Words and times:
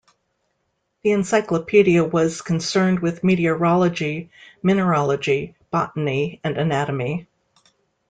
The 1.03 1.11
encyclopedia 1.11 2.03
was 2.03 2.41
concerned 2.41 3.01
with 3.01 3.23
meteorology, 3.23 4.31
mineralogy, 4.63 5.53
botany, 5.69 6.39
and 6.43 6.57
anatomy. 6.57 7.27